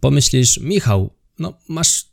Pomyślisz, 0.00 0.60
Michał, 0.60 1.10
no 1.38 1.58
masz 1.68 2.06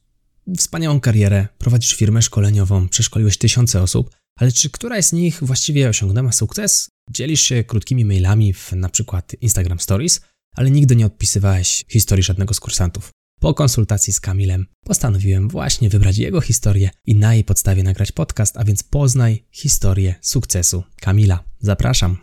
wspaniałą 0.57 0.99
karierę, 0.99 1.47
prowadzisz 1.57 1.95
firmę 1.95 2.21
szkoleniową, 2.21 2.89
przeszkoliłeś 2.89 3.37
tysiące 3.37 3.81
osób, 3.81 4.15
ale 4.39 4.51
czy 4.51 4.69
któraś 4.69 5.05
z 5.05 5.13
nich 5.13 5.39
właściwie 5.41 5.89
osiągnęła 5.89 6.31
sukces? 6.31 6.89
Dzielisz 7.11 7.41
się 7.41 7.63
krótkimi 7.63 8.05
mailami 8.05 8.53
w 8.53 8.71
na 8.71 8.89
przykład 8.89 9.35
Instagram 9.41 9.79
Stories, 9.79 10.21
ale 10.55 10.71
nigdy 10.71 10.95
nie 10.95 11.05
odpisywałeś 11.05 11.85
historii 11.89 12.23
żadnego 12.23 12.53
z 12.53 12.59
kursantów. 12.59 13.09
Po 13.39 13.53
konsultacji 13.53 14.13
z 14.13 14.19
Kamilem 14.19 14.65
postanowiłem 14.85 15.49
właśnie 15.49 15.89
wybrać 15.89 16.17
jego 16.17 16.41
historię 16.41 16.89
i 17.05 17.15
na 17.15 17.33
jej 17.33 17.43
podstawie 17.43 17.83
nagrać 17.83 18.11
podcast, 18.11 18.57
a 18.57 18.63
więc 18.63 18.83
poznaj 18.83 19.45
historię 19.51 20.15
sukcesu 20.21 20.83
Kamila. 21.01 21.43
Zapraszam. 21.59 22.17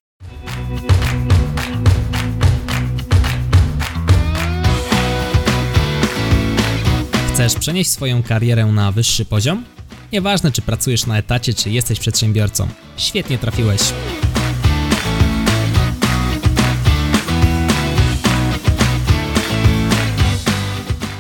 Chcesz 7.33 7.55
przenieść 7.55 7.91
swoją 7.91 8.23
karierę 8.23 8.67
na 8.67 8.93
wyższy 8.93 9.25
poziom? 9.25 9.65
Nieważne, 10.13 10.53
czy 10.53 10.63
pracujesz 10.63 11.07
na 11.07 11.19
etacie, 11.19 11.55
czy 11.55 11.71
jesteś 11.71 11.99
przedsiębiorcą. 11.99 12.69
Świetnie 12.97 13.39
trafiłeś. 13.39 13.81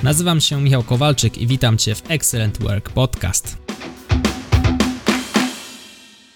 Nazywam 0.02 0.40
się 0.40 0.60
Michał 0.60 0.82
Kowalczyk 0.82 1.38
i 1.38 1.46
witam 1.46 1.78
Cię 1.78 1.94
w 1.94 2.02
Excellent 2.10 2.62
Work 2.62 2.90
Podcast. 2.90 3.56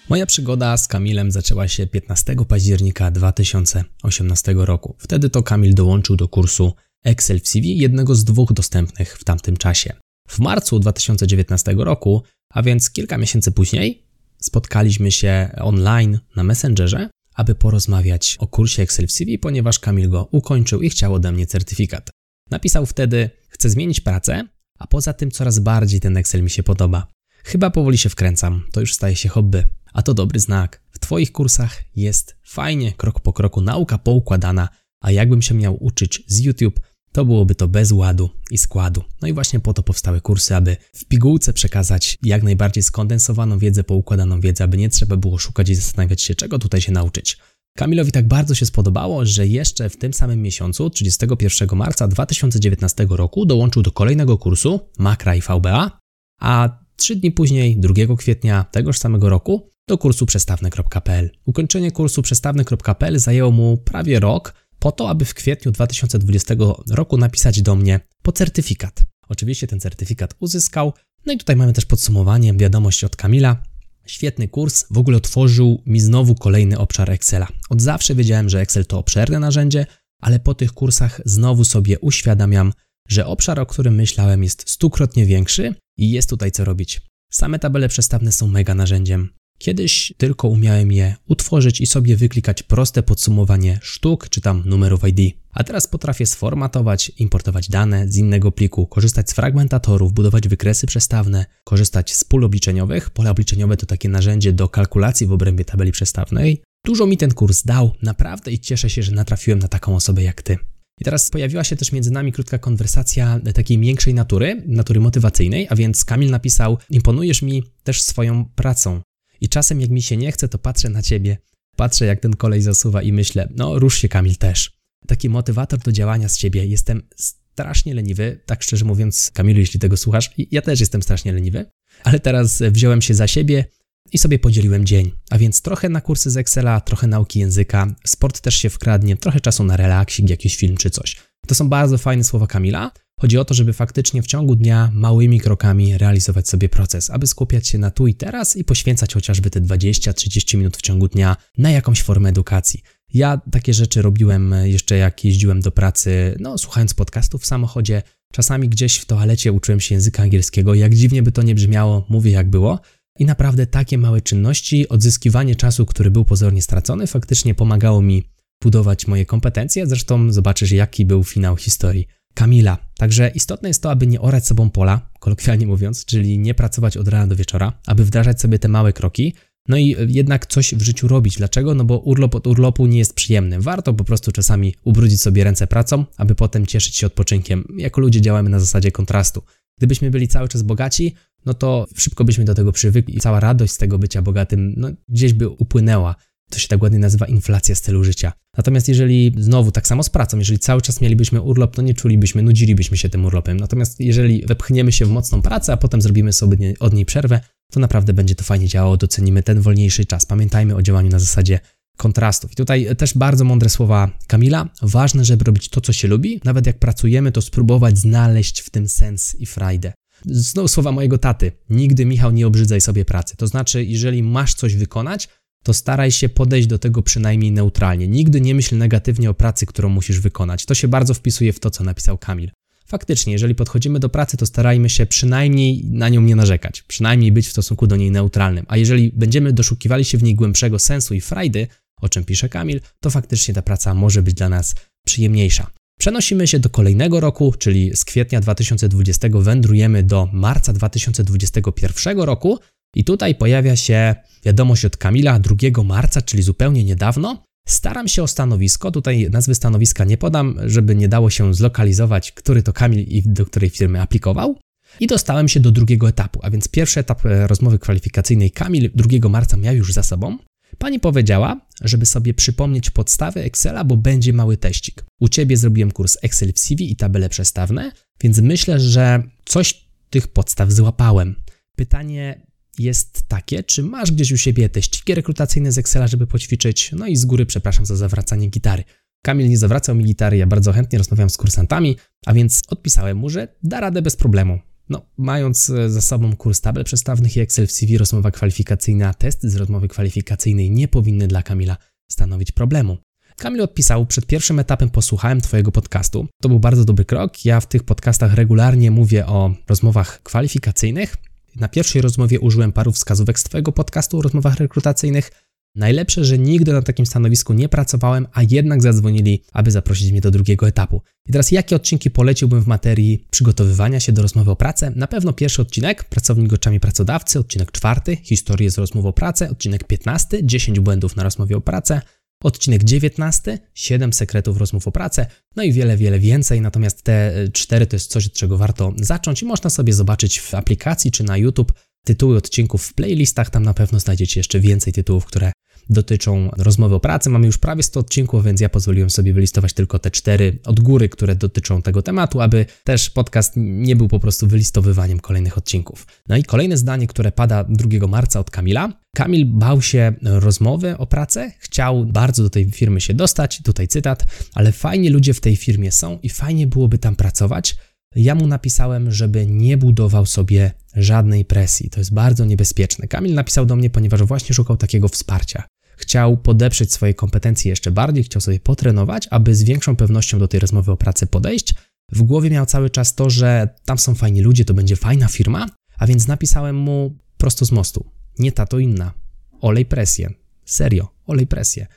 Moja 0.09 0.25
przygoda 0.25 0.77
z 0.77 0.87
Kamilem 0.87 1.31
zaczęła 1.31 1.67
się 1.67 1.87
15 1.87 2.35
października 2.47 3.11
2018 3.11 4.53
roku. 4.57 4.95
Wtedy 4.99 5.29
to 5.29 5.43
Kamil 5.43 5.75
dołączył 5.75 6.15
do 6.15 6.27
kursu 6.27 6.73
Excel 7.03 7.39
w 7.39 7.47
CV, 7.47 7.77
jednego 7.77 8.15
z 8.15 8.23
dwóch 8.23 8.53
dostępnych 8.53 9.17
w 9.17 9.23
tamtym 9.23 9.57
czasie. 9.57 9.93
W 10.27 10.39
marcu 10.39 10.79
2019 10.79 11.75
roku, 11.77 12.23
a 12.53 12.63
więc 12.63 12.91
kilka 12.91 13.17
miesięcy 13.17 13.51
później, 13.51 14.03
spotkaliśmy 14.37 15.11
się 15.11 15.49
online 15.61 16.19
na 16.35 16.43
Messengerze, 16.43 17.09
aby 17.35 17.55
porozmawiać 17.55 18.37
o 18.39 18.47
kursie 18.47 18.81
Excel 18.81 19.07
w 19.07 19.11
CV, 19.11 19.39
ponieważ 19.39 19.79
Kamil 19.79 20.09
go 20.09 20.27
ukończył 20.31 20.81
i 20.81 20.89
chciał 20.89 21.13
ode 21.13 21.31
mnie 21.31 21.47
certyfikat. 21.47 22.09
Napisał 22.51 22.85
wtedy: 22.85 23.29
Chcę 23.49 23.69
zmienić 23.69 24.01
pracę, 24.01 24.47
a 24.79 24.87
poza 24.87 25.13
tym 25.13 25.31
coraz 25.31 25.59
bardziej 25.59 25.99
ten 25.99 26.17
Excel 26.17 26.43
mi 26.43 26.49
się 26.49 26.63
podoba. 26.63 27.07
Chyba 27.43 27.69
powoli 27.69 27.97
się 27.97 28.09
wkręcam, 28.09 28.63
to 28.71 28.79
już 28.79 28.93
staje 28.93 29.15
się 29.15 29.29
hobby. 29.29 29.63
A 29.93 30.01
to 30.01 30.13
dobry 30.13 30.39
znak. 30.39 30.81
W 30.91 30.99
Twoich 30.99 31.31
kursach 31.31 31.83
jest 31.95 32.35
fajnie, 32.43 32.93
krok 32.93 33.19
po 33.19 33.33
kroku, 33.33 33.61
nauka 33.61 33.97
poukładana, 33.97 34.69
a 35.01 35.11
jakbym 35.11 35.41
się 35.41 35.55
miał 35.55 35.83
uczyć 35.83 36.23
z 36.27 36.39
YouTube, 36.39 36.79
to 37.11 37.25
byłoby 37.25 37.55
to 37.55 37.67
bez 37.67 37.91
ładu 37.91 38.29
i 38.51 38.57
składu. 38.57 39.03
No 39.21 39.27
i 39.27 39.33
właśnie 39.33 39.59
po 39.59 39.73
to 39.73 39.83
powstały 39.83 40.21
kursy, 40.21 40.55
aby 40.55 40.77
w 40.93 41.05
pigułce 41.05 41.53
przekazać 41.53 42.17
jak 42.23 42.43
najbardziej 42.43 42.83
skondensowaną 42.83 43.59
wiedzę, 43.59 43.83
poukładaną 43.83 44.41
wiedzę, 44.41 44.63
aby 44.63 44.77
nie 44.77 44.89
trzeba 44.89 45.17
było 45.17 45.37
szukać 45.37 45.69
i 45.69 45.75
zastanawiać 45.75 46.21
się, 46.21 46.35
czego 46.35 46.59
tutaj 46.59 46.81
się 46.81 46.91
nauczyć. 46.91 47.37
Kamilowi 47.77 48.11
tak 48.11 48.27
bardzo 48.27 48.55
się 48.55 48.65
spodobało, 48.65 49.25
że 49.25 49.47
jeszcze 49.47 49.89
w 49.89 49.97
tym 49.97 50.13
samym 50.13 50.41
miesiącu, 50.41 50.89
31 50.89 51.69
marca 51.77 52.07
2019 52.07 53.07
roku, 53.09 53.45
dołączył 53.45 53.83
do 53.83 53.91
kolejnego 53.91 54.37
kursu 54.37 54.79
Makra 54.97 55.35
i 55.35 55.41
VBA, 55.41 55.99
a 56.41 56.79
trzy 56.95 57.15
dni 57.15 57.31
później, 57.31 57.77
2 57.79 57.93
kwietnia 58.17 58.65
tegoż 58.71 58.97
samego 58.97 59.29
roku, 59.29 59.69
do 59.87 59.97
kursu 59.97 60.25
przestawne.pl. 60.25 61.29
Ukończenie 61.45 61.91
kursu 61.91 62.21
przestawne.pl 62.21 63.19
zajęło 63.19 63.51
mu 63.51 63.77
prawie 63.77 64.19
rok, 64.19 64.53
po 64.79 64.91
to, 64.91 65.09
aby 65.09 65.25
w 65.25 65.33
kwietniu 65.33 65.71
2020 65.71 66.55
roku 66.89 67.17
napisać 67.17 67.61
do 67.61 67.75
mnie 67.75 67.99
po 68.21 68.31
certyfikat. 68.31 69.03
Oczywiście 69.29 69.67
ten 69.67 69.79
certyfikat 69.79 70.35
uzyskał. 70.39 70.93
No 71.25 71.33
i 71.33 71.37
tutaj 71.37 71.55
mamy 71.55 71.73
też 71.73 71.85
podsumowanie, 71.85 72.53
wiadomość 72.53 73.03
od 73.03 73.15
Kamila. 73.15 73.63
Świetny 74.05 74.47
kurs, 74.47 74.85
w 74.91 74.97
ogóle 74.97 75.17
otworzył 75.17 75.81
mi 75.85 75.99
znowu 75.99 76.35
kolejny 76.35 76.77
obszar 76.77 77.11
Excela. 77.11 77.47
Od 77.69 77.81
zawsze 77.81 78.15
wiedziałem, 78.15 78.49
że 78.49 78.59
Excel 78.59 78.85
to 78.85 78.99
obszerne 78.99 79.39
narzędzie, 79.39 79.85
ale 80.21 80.39
po 80.39 80.53
tych 80.53 80.73
kursach 80.73 81.21
znowu 81.25 81.65
sobie 81.65 81.99
uświadamiam, 81.99 82.73
że 83.09 83.25
obszar, 83.25 83.59
o 83.59 83.65
którym 83.65 83.95
myślałem, 83.95 84.43
jest 84.43 84.69
stukrotnie 84.69 85.25
większy 85.25 85.75
i 85.97 86.11
jest 86.11 86.29
tutaj 86.29 86.51
co 86.51 86.65
robić. 86.65 87.01
Same 87.31 87.59
tabele 87.59 87.89
przestawne 87.89 88.31
są 88.31 88.47
mega 88.47 88.75
narzędziem. 88.75 89.29
Kiedyś 89.57 90.13
tylko 90.17 90.47
umiałem 90.47 90.91
je 90.91 91.15
utworzyć 91.27 91.81
i 91.81 91.85
sobie 91.87 92.15
wyklikać 92.15 92.63
proste 92.63 93.03
podsumowanie 93.03 93.79
sztuk 93.81 94.29
czy 94.29 94.41
tam 94.41 94.63
numerów 94.65 95.01
ID. 95.07 95.35
A 95.51 95.63
teraz 95.63 95.87
potrafię 95.87 96.25
sformatować, 96.25 97.11
importować 97.19 97.69
dane 97.69 98.07
z 98.07 98.15
innego 98.15 98.51
pliku, 98.51 98.87
korzystać 98.87 99.29
z 99.29 99.33
fragmentatorów, 99.33 100.13
budować 100.13 100.47
wykresy 100.47 100.87
przestawne, 100.87 101.45
korzystać 101.63 102.15
z 102.15 102.23
pól 102.23 102.43
obliczeniowych. 102.43 103.09
Pole 103.09 103.31
obliczeniowe 103.31 103.77
to 103.77 103.85
takie 103.85 104.09
narzędzie 104.09 104.53
do 104.53 104.69
kalkulacji 104.69 105.27
w 105.27 105.31
obrębie 105.31 105.65
tabeli 105.65 105.91
przestawnej. 105.91 106.61
Dużo 106.85 107.05
mi 107.05 107.17
ten 107.17 107.33
kurs 107.33 107.63
dał, 107.63 107.91
naprawdę 108.01 108.51
i 108.51 108.59
cieszę 108.59 108.89
się, 108.89 109.03
że 109.03 109.11
natrafiłem 109.11 109.59
na 109.59 109.67
taką 109.67 109.95
osobę 109.95 110.23
jak 110.23 110.41
ty. 110.41 110.57
I 111.01 111.03
teraz 111.03 111.29
pojawiła 111.29 111.63
się 111.63 111.75
też 111.75 111.91
między 111.91 112.11
nami 112.11 112.31
krótka 112.31 112.57
konwersacja 112.57 113.39
takiej 113.53 113.79
większej 113.79 114.13
natury, 114.13 114.63
natury 114.67 114.99
motywacyjnej, 114.99 115.67
a 115.69 115.75
więc 115.75 116.05
Kamil 116.05 116.29
napisał: 116.29 116.77
Imponujesz 116.89 117.41
mi 117.41 117.63
też 117.83 118.01
swoją 118.01 118.45
pracą. 118.45 119.01
I 119.41 119.49
czasem 119.49 119.81
jak 119.81 119.89
mi 119.89 120.01
się 120.01 120.17
nie 120.17 120.31
chce, 120.31 120.47
to 120.47 120.57
patrzę 120.57 120.89
na 120.89 121.01
ciebie, 121.01 121.37
patrzę 121.75 122.05
jak 122.05 122.19
ten 122.19 122.33
kolej 122.35 122.61
zasuwa 122.61 123.01
i 123.01 123.13
myślę, 123.13 123.49
no 123.55 123.79
rusz 123.79 123.97
się 123.97 124.09
Kamil 124.09 124.35
też. 124.35 124.71
Taki 125.07 125.29
motywator 125.29 125.79
do 125.79 125.91
działania 125.91 126.29
z 126.29 126.37
ciebie. 126.37 126.65
Jestem 126.65 127.01
strasznie 127.15 127.93
leniwy, 127.93 128.39
tak 128.45 128.63
szczerze 128.63 128.85
mówiąc, 128.85 129.31
Kamilu, 129.33 129.59
jeśli 129.59 129.79
tego 129.79 129.97
słuchasz, 129.97 130.31
ja 130.37 130.61
też 130.61 130.79
jestem 130.79 131.03
strasznie 131.03 131.33
leniwy, 131.33 131.65
ale 132.03 132.19
teraz 132.19 132.61
wziąłem 132.71 133.01
się 133.01 133.13
za 133.13 133.27
siebie 133.27 133.65
i 134.11 134.17
sobie 134.17 134.39
podzieliłem 134.39 134.85
dzień. 134.85 135.11
A 135.29 135.37
więc 135.37 135.61
trochę 135.61 135.89
na 135.89 136.01
kursy 136.01 136.31
z 136.31 136.37
Excela, 136.37 136.81
trochę 136.81 137.07
nauki 137.07 137.39
języka, 137.39 137.95
sport 138.05 138.41
też 138.41 138.55
się 138.55 138.69
wkradnie, 138.69 139.17
trochę 139.17 139.39
czasu 139.39 139.63
na 139.63 139.77
relaksik, 139.77 140.29
jakiś 140.29 140.55
film 140.55 140.77
czy 140.77 140.89
coś. 140.89 141.17
To 141.47 141.55
są 141.55 141.69
bardzo 141.69 141.97
fajne 141.97 142.23
słowa 142.23 142.47
Kamila, 142.47 142.91
Chodzi 143.21 143.37
o 143.37 143.45
to, 143.45 143.53
żeby 143.53 143.73
faktycznie 143.73 144.21
w 144.21 144.27
ciągu 144.27 144.55
dnia 144.55 144.91
małymi 144.93 145.39
krokami 145.39 145.97
realizować 145.97 146.49
sobie 146.49 146.69
proces, 146.69 147.09
aby 147.09 147.27
skupiać 147.27 147.67
się 147.67 147.77
na 147.77 147.91
tu 147.91 148.07
i 148.07 148.13
teraz 148.13 148.55
i 148.55 148.63
poświęcać 148.63 149.13
chociażby 149.13 149.49
te 149.49 149.61
20-30 149.61 150.57
minut 150.57 150.77
w 150.77 150.81
ciągu 150.81 151.07
dnia 151.07 151.35
na 151.57 151.71
jakąś 151.71 152.01
formę 152.01 152.29
edukacji. 152.29 152.81
Ja 153.13 153.41
takie 153.51 153.73
rzeczy 153.73 154.01
robiłem 154.01 154.55
jeszcze 154.63 154.97
jak 154.97 155.25
jeździłem 155.25 155.61
do 155.61 155.71
pracy, 155.71 156.35
no 156.39 156.57
słuchając 156.57 156.93
podcastów 156.93 157.41
w 157.41 157.45
samochodzie, 157.45 158.01
czasami 158.33 158.69
gdzieś 158.69 158.97
w 158.97 159.05
toalecie 159.05 159.51
uczyłem 159.51 159.79
się 159.79 159.95
języka 159.95 160.23
angielskiego, 160.23 160.73
jak 160.73 160.95
dziwnie 160.95 161.23
by 161.23 161.31
to 161.31 161.41
nie 161.41 161.55
brzmiało, 161.55 162.05
mówię 162.09 162.31
jak 162.31 162.49
było. 162.49 162.79
I 163.19 163.25
naprawdę 163.25 163.67
takie 163.67 163.97
małe 163.97 164.21
czynności, 164.21 164.89
odzyskiwanie 164.89 165.55
czasu, 165.55 165.85
który 165.85 166.11
był 166.11 166.25
pozornie 166.25 166.61
stracony, 166.61 167.07
faktycznie 167.07 167.55
pomagało 167.55 168.01
mi 168.01 168.23
budować 168.61 169.07
moje 169.07 169.25
kompetencje. 169.25 169.87
Zresztą 169.87 170.31
zobaczysz, 170.31 170.71
jaki 170.71 171.05
był 171.05 171.23
finał 171.23 171.55
historii. 171.55 172.07
Kamila. 172.37 172.77
Także 172.97 173.31
istotne 173.35 173.69
jest 173.69 173.83
to, 173.83 173.91
aby 173.91 174.07
nie 174.07 174.21
orać 174.21 174.47
sobą 174.47 174.69
pola, 174.69 175.09
kolokwialnie 175.19 175.67
mówiąc, 175.67 176.05
czyli 176.05 176.39
nie 176.39 176.53
pracować 176.53 176.97
od 176.97 177.07
rana 177.07 177.27
do 177.27 177.35
wieczora, 177.35 177.73
aby 177.87 178.05
wdrażać 178.05 178.41
sobie 178.41 178.59
te 178.59 178.67
małe 178.67 178.93
kroki, 178.93 179.33
no 179.67 179.77
i 179.77 179.95
jednak 180.07 180.45
coś 180.45 180.75
w 180.75 180.81
życiu 180.81 181.07
robić. 181.07 181.37
Dlaczego? 181.37 181.75
No 181.75 181.83
bo 181.83 181.99
urlop 181.99 182.35
od 182.35 182.47
urlopu 182.47 182.85
nie 182.85 182.97
jest 182.97 183.13
przyjemny. 183.13 183.61
Warto 183.61 183.93
po 183.93 184.03
prostu 184.03 184.31
czasami 184.31 184.75
ubrudzić 184.83 185.21
sobie 185.21 185.43
ręce 185.43 185.67
pracą, 185.67 186.05
aby 186.17 186.35
potem 186.35 186.65
cieszyć 186.65 186.95
się 186.95 187.07
odpoczynkiem. 187.07 187.67
Jako 187.77 188.01
ludzie 188.01 188.21
działamy 188.21 188.49
na 188.49 188.59
zasadzie 188.59 188.91
kontrastu. 188.91 189.43
Gdybyśmy 189.77 190.11
byli 190.11 190.27
cały 190.27 190.47
czas 190.47 190.61
bogaci, 190.61 191.13
no 191.45 191.53
to 191.53 191.87
szybko 191.95 192.23
byśmy 192.23 192.45
do 192.45 192.55
tego 192.55 192.71
przywykli 192.71 193.17
i 193.17 193.19
cała 193.19 193.39
radość 193.39 193.73
z 193.73 193.77
tego 193.77 193.99
bycia 193.99 194.21
bogatym 194.21 194.73
no, 194.77 194.89
gdzieś 195.09 195.33
by 195.33 195.49
upłynęła. 195.49 196.15
To 196.51 196.59
się 196.59 196.67
tak 196.67 196.83
ładnie 196.83 196.99
nazywa 196.99 197.25
inflacja 197.25 197.75
stylu 197.75 198.03
życia. 198.03 198.33
Natomiast 198.57 198.87
jeżeli 198.87 199.35
znowu 199.37 199.71
tak 199.71 199.87
samo 199.87 200.03
z 200.03 200.09
pracą, 200.09 200.37
jeżeli 200.37 200.59
cały 200.59 200.81
czas 200.81 201.01
mielibyśmy 201.01 201.41
urlop, 201.41 201.75
to 201.75 201.81
nie 201.81 201.93
czulibyśmy, 201.93 202.43
nudzilibyśmy 202.43 202.97
się 202.97 203.09
tym 203.09 203.25
urlopem. 203.25 203.57
Natomiast 203.57 203.99
jeżeli 203.99 204.45
wepchniemy 204.45 204.91
się 204.91 205.05
w 205.05 205.09
mocną 205.09 205.41
pracę, 205.41 205.73
a 205.73 205.77
potem 205.77 206.01
zrobimy 206.01 206.33
sobie 206.33 206.73
od 206.79 206.93
niej 206.93 207.05
przerwę, 207.05 207.39
to 207.71 207.79
naprawdę 207.79 208.13
będzie 208.13 208.35
to 208.35 208.43
fajnie 208.43 208.67
działało, 208.67 208.97
docenimy 208.97 209.43
ten 209.43 209.61
wolniejszy 209.61 210.05
czas. 210.05 210.25
Pamiętajmy 210.25 210.75
o 210.75 210.81
działaniu 210.81 211.09
na 211.09 211.19
zasadzie 211.19 211.59
kontrastów. 211.97 212.51
I 212.51 212.55
tutaj 212.55 212.95
też 212.97 213.17
bardzo 213.17 213.43
mądre 213.43 213.69
słowa 213.69 214.09
Kamila. 214.27 214.69
Ważne, 214.81 215.25
żeby 215.25 215.45
robić 215.45 215.69
to, 215.69 215.81
co 215.81 215.93
się 215.93 216.07
lubi. 216.07 216.41
Nawet 216.43 216.67
jak 216.67 216.79
pracujemy, 216.79 217.31
to 217.31 217.41
spróbować 217.41 217.97
znaleźć 217.97 218.59
w 218.61 218.69
tym 218.69 218.89
sens 218.89 219.35
i 219.35 219.45
frajdę. 219.45 219.93
Znowu 220.25 220.67
słowa 220.67 220.91
mojego 220.91 221.17
taty. 221.17 221.51
Nigdy, 221.69 222.05
Michał, 222.05 222.31
nie 222.31 222.47
obrzydzaj 222.47 222.81
sobie 222.81 223.05
pracy. 223.05 223.37
To 223.37 223.47
znaczy, 223.47 223.85
jeżeli 223.85 224.23
masz 224.23 224.53
coś 224.53 224.75
wykonać, 224.75 225.29
to 225.63 225.73
staraj 225.73 226.11
się 226.11 226.29
podejść 226.29 226.67
do 226.67 226.79
tego 226.79 227.01
przynajmniej 227.01 227.51
neutralnie. 227.51 228.07
Nigdy 228.07 228.41
nie 228.41 228.55
myśl 228.55 228.77
negatywnie 228.77 229.29
o 229.29 229.33
pracy, 229.33 229.65
którą 229.65 229.89
musisz 229.89 230.19
wykonać. 230.19 230.65
To 230.65 230.73
się 230.73 230.87
bardzo 230.87 231.13
wpisuje 231.13 231.53
w 231.53 231.59
to, 231.59 231.69
co 231.69 231.83
napisał 231.83 232.17
Kamil. 232.17 232.51
Faktycznie, 232.85 233.33
jeżeli 233.33 233.55
podchodzimy 233.55 233.99
do 233.99 234.09
pracy, 234.09 234.37
to 234.37 234.45
starajmy 234.45 234.89
się 234.89 235.05
przynajmniej 235.05 235.85
na 235.85 236.09
nią 236.09 236.21
nie 236.21 236.35
narzekać, 236.35 236.81
przynajmniej 236.81 237.31
być 237.31 237.47
w 237.47 237.51
stosunku 237.51 237.87
do 237.87 237.95
niej 237.95 238.11
neutralnym. 238.11 238.65
A 238.67 238.77
jeżeli 238.77 239.11
będziemy 239.15 239.53
doszukiwali 239.53 240.05
się 240.05 240.17
w 240.17 240.23
niej 240.23 240.35
głębszego 240.35 240.79
sensu 240.79 241.13
i 241.13 241.21
frajdy, 241.21 241.67
o 242.01 242.09
czym 242.09 242.23
pisze 242.23 242.49
Kamil, 242.49 242.81
to 242.99 243.09
faktycznie 243.09 243.53
ta 243.53 243.61
praca 243.61 243.93
może 243.93 244.21
być 244.21 244.33
dla 244.33 244.49
nas 244.49 244.75
przyjemniejsza. 245.05 245.71
Przenosimy 245.99 246.47
się 246.47 246.59
do 246.59 246.69
kolejnego 246.69 247.19
roku, 247.19 247.53
czyli 247.59 247.95
z 247.95 248.05
kwietnia 248.05 248.39
2020 248.39 249.27
wędrujemy 249.33 250.03
do 250.03 250.29
marca 250.33 250.73
2021 250.73 252.19
roku 252.19 252.59
i 252.97 253.03
tutaj 253.03 253.35
pojawia 253.35 253.75
się 253.75 254.15
wiadomość 254.45 254.85
od 254.85 254.97
Kamila 254.97 255.39
2 255.39 255.83
marca, 255.83 256.21
czyli 256.21 256.43
zupełnie 256.43 256.83
niedawno. 256.83 257.43
Staram 257.67 258.07
się 258.07 258.23
o 258.23 258.27
stanowisko, 258.27 258.91
tutaj 258.91 259.27
nazwy 259.31 259.55
stanowiska 259.55 260.05
nie 260.05 260.17
podam, 260.17 260.59
żeby 260.65 260.95
nie 260.95 261.07
dało 261.07 261.29
się 261.29 261.53
zlokalizować, 261.53 262.31
który 262.31 262.63
to 262.63 262.73
Kamil 262.73 262.99
i 262.99 263.23
do 263.25 263.45
której 263.45 263.69
firmy 263.69 264.01
aplikował. 264.01 264.59
I 264.99 265.07
dostałem 265.07 265.47
się 265.47 265.59
do 265.59 265.71
drugiego 265.71 266.09
etapu, 266.09 266.39
a 266.43 266.49
więc 266.49 266.67
pierwszy 266.67 266.99
etap 266.99 267.25
e, 267.25 267.47
rozmowy 267.47 267.79
kwalifikacyjnej 267.79 268.51
Kamil 268.51 268.91
2 268.95 269.29
marca 269.29 269.57
miał 269.57 269.75
już 269.75 269.93
za 269.93 270.03
sobą. 270.03 270.37
Pani 270.77 270.99
powiedziała, 270.99 271.61
żeby 271.81 272.05
sobie 272.05 272.33
przypomnieć 272.33 272.89
podstawy 272.89 273.41
Excela, 273.43 273.83
bo 273.83 273.97
będzie 273.97 274.33
mały 274.33 274.57
teścik. 274.57 275.05
U 275.19 275.27
ciebie 275.29 275.57
zrobiłem 275.57 275.91
kurs 275.91 276.17
Excel 276.21 276.53
w 276.53 276.59
CV 276.59 276.91
i 276.91 276.95
tabele 276.95 277.29
przestawne, 277.29 277.91
więc 278.21 278.39
myślę, 278.39 278.79
że 278.79 279.23
coś 279.45 279.87
tych 280.09 280.27
podstaw 280.27 280.71
złapałem. 280.71 281.35
Pytanie 281.75 282.47
jest 282.79 283.23
takie, 283.27 283.63
czy 283.63 283.83
masz 283.83 284.11
gdzieś 284.11 284.31
u 284.31 284.37
siebie 284.37 284.69
teściki 284.69 285.15
rekrutacyjne 285.15 285.71
z 285.71 285.77
Excela, 285.77 286.07
żeby 286.07 286.27
poćwiczyć? 286.27 286.91
No 286.91 287.07
i 287.07 287.15
z 287.15 287.25
góry 287.25 287.45
przepraszam 287.45 287.85
za 287.85 287.95
zawracanie 287.95 288.47
gitary. 288.47 288.83
Kamil 289.21 289.49
nie 289.49 289.57
zawracał 289.57 289.95
mi 289.95 290.03
gitary, 290.03 290.37
ja 290.37 290.47
bardzo 290.47 290.73
chętnie 290.73 290.97
rozmawiam 290.97 291.29
z 291.29 291.37
kursantami, 291.37 291.97
a 292.25 292.33
więc 292.33 292.61
odpisałem 292.67 293.17
mu, 293.17 293.29
że 293.29 293.47
da 293.63 293.79
radę 293.79 294.01
bez 294.01 294.15
problemu. 294.15 294.59
No, 294.89 295.05
mając 295.17 295.69
e, 295.69 295.89
za 295.89 296.01
sobą 296.01 296.35
kurs 296.35 296.61
tabel 296.61 296.83
przestawnych 296.83 297.37
i 297.37 297.39
Excel 297.39 297.67
w 297.67 297.71
CV, 297.71 297.97
rozmowa 297.97 298.31
kwalifikacyjna, 298.31 299.13
testy 299.13 299.49
z 299.49 299.55
rozmowy 299.55 299.87
kwalifikacyjnej 299.87 300.71
nie 300.71 300.87
powinny 300.87 301.27
dla 301.27 301.43
Kamila 301.43 301.77
stanowić 302.11 302.51
problemu. 302.51 302.97
Kamil 303.37 303.61
odpisał, 303.61 304.05
przed 304.05 304.25
pierwszym 304.25 304.59
etapem 304.59 304.89
posłuchałem 304.89 305.41
Twojego 305.41 305.71
podcastu. 305.71 306.27
To 306.41 306.49
był 306.49 306.59
bardzo 306.59 306.85
dobry 306.85 307.05
krok. 307.05 307.45
Ja 307.45 307.59
w 307.59 307.67
tych 307.67 307.83
podcastach 307.83 308.33
regularnie 308.33 308.91
mówię 308.91 309.25
o 309.25 309.53
rozmowach 309.67 310.23
kwalifikacyjnych. 310.23 311.15
Na 311.59 311.67
pierwszej 311.67 312.01
rozmowie 312.01 312.39
użyłem 312.39 312.71
paru 312.71 312.91
wskazówek 312.91 313.39
z 313.39 313.43
Twojego 313.43 313.71
podcastu 313.71 314.17
o 314.17 314.21
rozmowach 314.21 314.55
rekrutacyjnych. 314.55 315.31
Najlepsze, 315.75 316.25
że 316.25 316.37
nigdy 316.37 316.73
na 316.73 316.81
takim 316.81 317.05
stanowisku 317.05 317.53
nie 317.53 317.69
pracowałem, 317.69 318.27
a 318.33 318.41
jednak 318.49 318.81
zadzwonili, 318.81 319.43
aby 319.53 319.71
zaprosić 319.71 320.11
mnie 320.11 320.21
do 320.21 320.31
drugiego 320.31 320.67
etapu. 320.67 321.01
I 321.25 321.31
teraz 321.31 321.51
jakie 321.51 321.75
odcinki 321.75 322.11
poleciłbym 322.11 322.61
w 322.61 322.67
materii 322.67 323.27
przygotowywania 323.29 323.99
się 323.99 324.11
do 324.11 324.21
rozmowy 324.21 324.51
o 324.51 324.55
pracę? 324.55 324.91
Na 324.95 325.07
pewno 325.07 325.33
pierwszy 325.33 325.61
odcinek, 325.61 326.03
pracownik 326.03 326.53
oczami 326.53 326.79
pracodawcy, 326.79 327.39
odcinek 327.39 327.71
czwarty, 327.71 328.15
historię 328.15 328.71
z 328.71 328.77
rozmową 328.77 329.09
o 329.09 329.13
pracę, 329.13 329.49
odcinek 329.49 329.83
15, 329.83 330.43
10 330.43 330.79
błędów 330.79 331.15
na 331.15 331.23
rozmowie 331.23 331.57
o 331.57 331.61
pracę, 331.61 332.01
Odcinek 332.43 332.83
19, 332.83 333.59
7 333.73 334.13
sekretów 334.13 334.57
rozmów 334.57 334.87
o 334.87 334.91
pracę, 334.91 335.25
no 335.55 335.63
i 335.63 335.73
wiele, 335.73 335.97
wiele 335.97 336.19
więcej. 336.19 336.61
Natomiast 336.61 337.03
te 337.03 337.33
cztery 337.53 337.87
to 337.87 337.95
jest 337.95 338.11
coś, 338.11 338.27
od 338.27 338.33
czego 338.33 338.57
warto 338.57 338.93
zacząć 339.01 339.41
i 339.41 339.45
można 339.45 339.69
sobie 339.69 339.93
zobaczyć 339.93 340.39
w 340.39 340.53
aplikacji 340.53 341.11
czy 341.11 341.23
na 341.23 341.37
YouTube 341.37 341.73
tytuły 342.07 342.37
odcinków 342.37 342.83
w 342.83 342.93
playlistach. 342.93 343.49
Tam 343.49 343.63
na 343.63 343.73
pewno 343.73 343.99
znajdziecie 343.99 344.39
jeszcze 344.39 344.59
więcej 344.59 344.93
tytułów, 344.93 345.25
które 345.25 345.51
dotyczą 345.89 346.49
rozmowy 346.57 346.95
o 346.95 346.99
pracy. 346.99 347.29
Mamy 347.29 347.45
już 347.45 347.57
prawie 347.57 347.83
100 347.83 347.99
odcinków, 347.99 348.45
więc 348.45 348.61
ja 348.61 348.69
pozwoliłem 348.69 349.09
sobie 349.09 349.33
wylistować 349.33 349.73
tylko 349.73 349.99
te 349.99 350.11
cztery 350.11 350.59
od 350.65 350.79
góry, 350.79 351.09
które 351.09 351.35
dotyczą 351.35 351.81
tego 351.81 352.01
tematu, 352.01 352.41
aby 352.41 352.65
też 352.83 353.09
podcast 353.09 353.53
nie 353.55 353.95
był 353.95 354.07
po 354.07 354.19
prostu 354.19 354.47
wylistowywaniem 354.47 355.19
kolejnych 355.19 355.57
odcinków. 355.57 356.07
No 356.27 356.37
i 356.37 356.43
kolejne 356.43 356.77
zdanie, 356.77 357.07
które 357.07 357.31
pada 357.31 357.63
2 357.63 358.07
marca 358.07 358.39
od 358.39 358.51
Kamila. 358.51 358.93
Kamil 359.15 359.45
bał 359.45 359.81
się 359.81 360.13
rozmowy 360.21 360.97
o 360.97 361.07
pracę, 361.07 361.51
chciał 361.59 362.05
bardzo 362.05 362.43
do 362.43 362.49
tej 362.49 362.71
firmy 362.71 363.01
się 363.01 363.13
dostać, 363.13 363.61
tutaj 363.63 363.87
cytat, 363.87 364.25
ale 364.53 364.71
fajnie 364.71 365.09
ludzie 365.09 365.33
w 365.33 365.41
tej 365.41 365.55
firmie 365.55 365.91
są 365.91 366.19
i 366.23 366.29
fajnie 366.29 366.67
byłoby 366.67 366.97
tam 366.97 367.15
pracować. 367.15 367.75
Ja 368.15 368.35
mu 368.35 368.47
napisałem, 368.47 369.11
żeby 369.11 369.45
nie 369.45 369.77
budował 369.77 370.25
sobie 370.25 370.71
żadnej 370.95 371.45
presji. 371.45 371.89
To 371.89 371.99
jest 371.99 372.13
bardzo 372.13 372.45
niebezpieczne. 372.45 373.07
Kamil 373.07 373.33
napisał 373.33 373.65
do 373.65 373.75
mnie, 373.75 373.89
ponieważ 373.89 374.23
właśnie 374.23 374.55
szukał 374.55 374.77
takiego 374.77 375.07
wsparcia 375.07 375.63
chciał 375.97 376.37
podeprzeć 376.37 376.93
swoje 376.93 377.13
kompetencje 377.13 377.69
jeszcze 377.69 377.91
bardziej, 377.91 378.23
chciał 378.23 378.41
sobie 378.41 378.59
potrenować, 378.59 379.27
aby 379.31 379.55
z 379.55 379.63
większą 379.63 379.95
pewnością 379.95 380.39
do 380.39 380.47
tej 380.47 380.59
rozmowy 380.59 380.91
o 380.91 380.97
pracę 380.97 381.27
podejść. 381.27 381.73
W 382.11 382.23
głowie 382.23 382.49
miał 382.49 382.65
cały 382.65 382.89
czas 382.89 383.15
to, 383.15 383.29
że 383.29 383.69
tam 383.85 383.97
są 383.97 384.15
fajni 384.15 384.41
ludzie, 384.41 384.65
to 384.65 384.73
będzie 384.73 384.95
fajna 384.95 385.27
firma, 385.27 385.65
a 385.97 386.07
więc 386.07 386.27
napisałem 386.27 386.75
mu 386.75 387.17
prosto 387.37 387.65
z 387.65 387.71
mostu. 387.71 388.11
Nie 388.39 388.51
ta, 388.51 388.65
to 388.65 388.79
inna. 388.79 389.13
Olej 389.61 389.85
presję. 389.85 390.29
Serio, 390.65 391.07
olej 391.25 391.47
presję. 391.47 391.87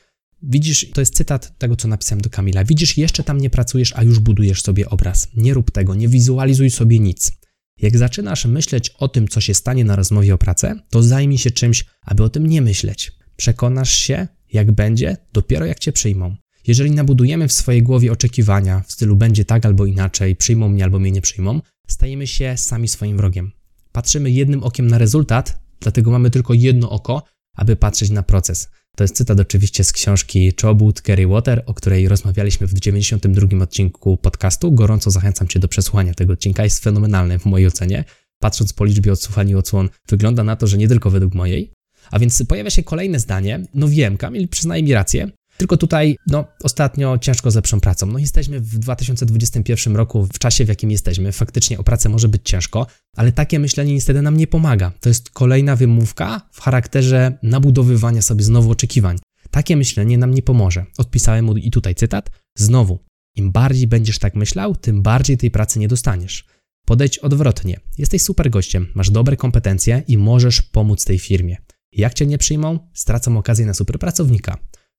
Widzisz, 0.43 0.91
to 0.95 1.01
jest 1.01 1.15
cytat 1.15 1.59
tego, 1.59 1.77
co 1.77 1.89
napisałem 1.89 2.21
do 2.21 2.31
Kamila. 2.31 2.65
Widzisz, 2.65 2.99
jeszcze 2.99 3.25
tam 3.25 3.39
nie 3.39 3.51
pracujesz, 3.51 3.93
a 3.97 4.03
już 4.03 4.19
budujesz 4.19 4.63
sobie 4.63 4.91
obraz. 4.91 5.29
Nie 5.37 5.55
rób 5.55 5.71
tego, 5.71 5.95
nie 5.95 6.09
wizualizuj 6.09 6.71
sobie 6.71 6.99
nic. 6.99 7.33
Jak 7.79 7.99
zaczynasz 7.99 8.45
myśleć 8.45 8.91
o 8.91 9.09
tym, 9.09 9.29
co 9.29 9.41
się 9.41 9.55
stanie 9.55 9.85
na 9.85 9.97
rozmowie 9.97 10.35
o 10.35 10.39
pracę, 10.39 10.81
to 10.91 11.03
zajmij 11.03 11.39
się 11.39 11.51
czymś, 11.51 11.85
aby 12.03 12.23
o 12.23 12.29
tym 12.29 12.47
nie 12.47 12.63
myśleć. 12.63 13.13
Przekonasz 13.37 13.95
się, 13.95 14.29
jak 14.53 14.73
będzie, 14.73 15.17
dopiero 15.33 15.67
jak 15.67 15.79
cię 15.79 15.93
przyjmą. 15.93 16.37
Jeżeli 16.67 16.91
nabudujemy 16.91 17.49
w 17.49 17.53
swojej 17.53 17.83
głowie 17.83 18.13
oczekiwania 18.13 18.83
w 18.87 18.93
stylu 18.93 19.17
będzie 19.17 19.45
tak 19.45 19.67
albo 19.67 19.87
inaczej, 19.87 20.37
przyjmą 20.37 20.69
mnie 20.69 20.85
albo 20.85 20.99
mnie 20.99 21.11
nie 21.11 21.21
przyjmą, 21.21 21.61
stajemy 21.89 22.27
się 22.27 22.57
sami 22.57 22.89
swoim 22.89 23.17
wrogiem. 23.17 23.53
Patrzymy 23.93 24.31
jednym 24.31 24.63
okiem 24.63 24.87
na 24.87 24.99
rezultat, 24.99 25.61
dlatego 25.81 26.11
mamy 26.11 26.31
tylko 26.31 26.55
jedno 26.55 26.91
oko, 26.91 27.23
aby 27.55 27.77
patrzeć 27.77 28.11
na 28.11 28.23
proces. 28.23 28.69
To 28.97 29.05
jest 29.05 29.17
cytat 29.17 29.41
oczywiście 29.41 29.85
z 29.85 29.93
książki 29.93 30.53
Chobut 30.63 31.03
Kerry 31.03 31.27
Water, 31.27 31.63
o 31.67 31.75
której 31.75 32.09
rozmawialiśmy 32.09 32.67
w 32.67 32.75
92 32.75 33.63
odcinku 33.63 34.17
podcastu. 34.17 34.73
Gorąco 34.73 35.11
zachęcam 35.11 35.49
Cię 35.49 35.61
do 35.61 35.69
przesłuchania 35.69 36.15
tego 36.15 36.33
odcinka, 36.33 36.65
jest 36.65 36.85
fenomenalny 36.85 37.39
w 37.39 37.47
mojej 37.47 37.67
ocenie. 37.67 38.05
Patrząc 38.39 38.73
po 38.73 38.85
liczbie 38.85 39.13
odsłuchań 39.13 39.49
i 39.49 39.55
odsłon, 39.55 39.89
wygląda 40.09 40.45
na 40.45 40.57
to, 40.57 40.67
że 40.67 40.79
nie 40.79 40.89
tylko 40.89 41.11
według 41.11 41.35
mojej. 41.35 41.73
A 42.11 42.19
więc 42.19 42.43
pojawia 42.49 42.71
się 42.71 42.83
kolejne 42.83 43.19
zdanie. 43.19 43.67
No 43.75 43.89
wiem, 43.89 44.17
Kamil 44.17 44.49
przyznaje 44.49 44.83
mi 44.83 44.95
rację. 44.95 45.31
Tylko 45.61 45.77
tutaj, 45.77 46.17
no, 46.27 46.45
ostatnio 46.63 47.19
ciężko 47.19 47.51
z 47.51 47.55
lepszą 47.55 47.81
pracą. 47.81 48.07
No, 48.07 48.19
jesteśmy 48.19 48.61
w 48.61 48.79
2021 48.79 49.97
roku, 49.97 50.27
w 50.27 50.39
czasie, 50.39 50.65
w 50.65 50.69
jakim 50.69 50.91
jesteśmy. 50.91 51.33
Faktycznie 51.33 51.79
o 51.79 51.83
pracę 51.83 52.09
może 52.09 52.29
być 52.29 52.43
ciężko, 52.45 52.87
ale 53.17 53.33
takie 53.33 53.59
myślenie 53.59 53.95
niestety 53.95 54.23
nam 54.23 54.37
nie 54.37 54.47
pomaga. 54.47 54.93
To 55.01 55.09
jest 55.09 55.31
kolejna 55.31 55.77
wymówka 55.77 56.49
w 56.53 56.61
charakterze 56.61 57.39
nabudowywania 57.43 58.23
sobie 58.23 58.45
znowu 58.45 58.71
oczekiwań. 58.71 59.19
Takie 59.51 59.77
myślenie 59.77 60.19
nam 60.19 60.35
nie 60.35 60.43
pomoże. 60.43 60.85
Odpisałem 60.99 61.45
mu 61.45 61.57
i 61.57 61.71
tutaj 61.71 61.95
cytat. 61.95 62.31
Znowu, 62.59 62.99
im 63.37 63.53
bardziej 63.53 63.87
będziesz 63.87 64.19
tak 64.19 64.35
myślał, 64.35 64.77
tym 64.77 65.03
bardziej 65.03 65.37
tej 65.37 65.51
pracy 65.51 65.79
nie 65.79 65.89
dostaniesz. 65.89 66.45
Podejdź 66.87 67.19
odwrotnie. 67.19 67.81
Jesteś 67.99 68.23
super 68.23 68.51
gościem, 68.51 68.87
masz 68.95 69.11
dobre 69.11 69.37
kompetencje 69.37 70.03
i 70.09 70.19
możesz 70.19 70.63
pomóc 70.63 71.05
tej 71.05 71.19
firmie. 71.19 71.57
Jak 71.93 72.15
cię 72.15 72.27
nie 72.27 72.39
przyjmą, 72.39 72.79
stracą 72.95 73.39
okazję 73.39 73.67
na 73.67 73.75
super 73.75 73.99
pracownika, 73.99 74.59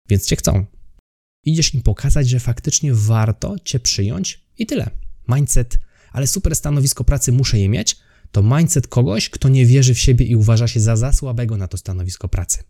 więc 0.10 0.26
cię 0.26 0.36
chcą. 0.36 0.66
Idziesz 1.46 1.74
im 1.74 1.82
pokazać, 1.82 2.30
że 2.30 2.40
faktycznie 2.40 2.94
warto 2.94 3.56
cię 3.64 3.80
przyjąć 3.80 4.46
i 4.58 4.66
tyle. 4.66 4.90
Mindset, 5.28 5.80
ale 6.12 6.28
super 6.28 6.56
stanowisko 6.56 7.04
pracy 7.04 7.32
muszę 7.32 7.60
je 7.60 7.70
mieć, 7.70 7.98
to 8.32 8.44
mindset 8.44 8.88
kogoś, 8.88 9.30
kto 9.30 9.50
nie 9.50 9.66
wierzy 9.66 9.94
w 9.94 10.00
siebie 10.00 10.26
i 10.26 10.36
uważa 10.36 10.68
się 10.68 10.80
za 10.80 10.96
za 10.96 11.14
słabego 11.14 11.58
na 11.58 11.68
to 11.68 11.78
stanowisko 11.78 12.28
pracy. 12.28 12.64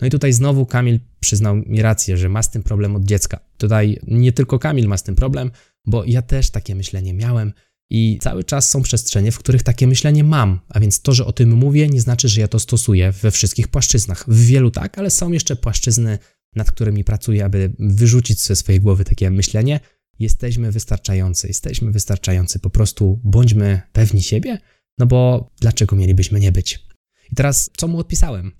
No 0.00 0.06
i 0.06 0.10
tutaj 0.10 0.32
znowu 0.32 0.66
Kamil 0.66 1.00
przyznał 1.20 1.56
mi 1.56 1.82
rację, 1.82 2.16
że 2.16 2.28
ma 2.28 2.42
z 2.42 2.50
tym 2.50 2.62
problem 2.62 2.96
od 2.96 3.04
dziecka. 3.04 3.40
Tutaj 3.58 4.00
nie 4.06 4.32
tylko 4.32 4.58
Kamil 4.58 4.88
ma 4.88 4.96
z 4.96 5.02
tym 5.02 5.14
problem, 5.14 5.50
bo 5.86 6.04
ja 6.04 6.22
też 6.22 6.50
takie 6.50 6.74
myślenie 6.74 7.14
miałem 7.14 7.52
i 7.90 8.18
cały 8.22 8.44
czas 8.44 8.70
są 8.70 8.82
przestrzenie, 8.82 9.32
w 9.32 9.38
których 9.38 9.62
takie 9.62 9.86
myślenie 9.86 10.24
mam, 10.24 10.60
a 10.68 10.80
więc 10.80 11.02
to, 11.02 11.14
że 11.14 11.26
o 11.26 11.32
tym 11.32 11.50
mówię, 11.50 11.88
nie 11.88 12.00
znaczy, 12.00 12.28
że 12.28 12.40
ja 12.40 12.48
to 12.48 12.58
stosuję 12.58 13.12
we 13.12 13.30
wszystkich 13.30 13.68
płaszczyznach. 13.68 14.24
W 14.28 14.46
wielu 14.46 14.70
tak, 14.70 14.98
ale 14.98 15.10
są 15.10 15.32
jeszcze 15.32 15.56
płaszczyzny, 15.56 16.18
nad 16.56 16.70
którymi 16.72 17.04
pracuję, 17.04 17.44
aby 17.44 17.72
wyrzucić 17.78 18.40
ze 18.40 18.56
swojej 18.56 18.80
głowy 18.80 19.04
takie 19.04 19.30
myślenie. 19.30 19.80
Jesteśmy 20.18 20.72
wystarczający, 20.72 21.48
jesteśmy 21.48 21.92
wystarczający, 21.92 22.58
po 22.58 22.70
prostu 22.70 23.20
bądźmy 23.24 23.82
pewni 23.92 24.22
siebie, 24.22 24.58
no 24.98 25.06
bo 25.06 25.50
dlaczego 25.60 25.96
mielibyśmy 25.96 26.40
nie 26.40 26.52
być? 26.52 26.86
I 27.32 27.34
teraz, 27.34 27.70
co 27.76 27.88
mu 27.88 27.98
odpisałem? 27.98 28.52